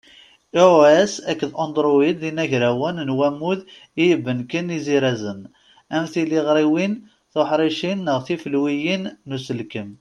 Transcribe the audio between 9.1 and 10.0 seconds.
n uselkem.